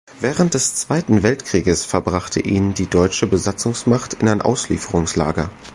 Während 0.19 0.55
des 0.55 0.73
Zweiten 0.73 1.21
Weltkrieges 1.21 1.85
verbrachte 1.85 2.39
ihn 2.39 2.73
die 2.73 2.89
deutsche 2.89 3.27
Besatzungsmacht 3.27 4.15
in 4.15 4.29
ein 4.29 4.41
Auslieferungslager. 4.41 5.51